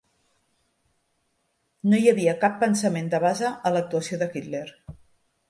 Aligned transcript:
No 1.91 1.99
hi 1.99 2.09
havia 2.13 2.33
cap 2.45 2.57
pensament 2.65 3.13
de 3.13 3.21
base 3.27 3.53
a 3.71 3.75
l'actuació 3.77 4.21
de 4.25 4.31
Hitler. 4.41 4.65